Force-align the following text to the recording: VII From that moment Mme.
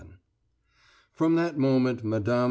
VII 0.01 0.17
From 1.13 1.35
that 1.35 1.59
moment 1.59 2.03
Mme. 2.03 2.39